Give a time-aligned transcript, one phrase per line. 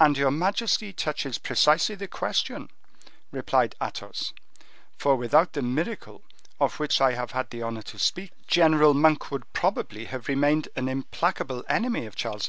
[0.00, 2.70] "And your majesty touches precisely the question,"
[3.30, 4.32] replied Athos;
[4.96, 6.24] "for without the miracle
[6.58, 10.70] of which I have had the honor to speak, General Monk would probably have remained
[10.74, 12.36] an implacable enemy of Charles II.